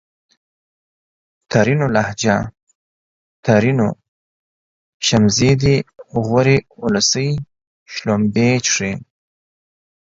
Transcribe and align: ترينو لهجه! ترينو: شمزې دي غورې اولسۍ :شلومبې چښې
ترينو 1.51 1.85
لهجه! 1.95 2.35
ترينو: 3.47 3.87
شمزې 5.07 5.51
دي 5.61 5.75
غورې 6.25 6.57
اولسۍ 6.83 7.29
:شلومبې 7.93 8.49
چښې 8.65 8.91